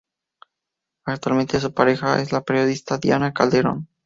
Actualmente 1.05 1.59
su 1.59 1.75
pareja 1.75 2.19
es 2.19 2.31
la 2.31 2.41
periodista 2.41 2.97
Diana 2.97 3.33
Calderón. 3.35 3.87